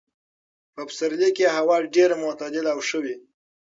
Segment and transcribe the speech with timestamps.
[0.73, 3.15] په پسرلي کې هوا ډېره معتدله او ښه وي.